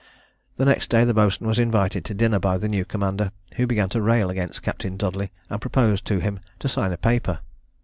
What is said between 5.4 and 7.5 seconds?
and proposed to him to sign a paper.